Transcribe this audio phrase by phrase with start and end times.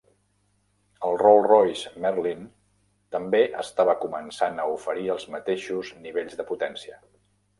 [1.09, 2.41] El Rolls-Royce Merlin
[3.15, 7.01] també estava començant a oferir els mateixos nivells de potència.